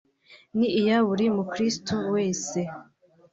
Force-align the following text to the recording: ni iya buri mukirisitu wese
ni 0.57 0.67
iya 0.79 0.97
buri 1.07 1.25
mukirisitu 1.35 1.93
wese 2.13 2.59